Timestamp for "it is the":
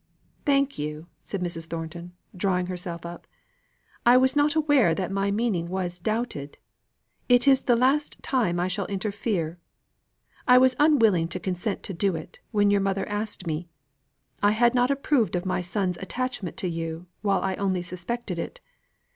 7.29-7.75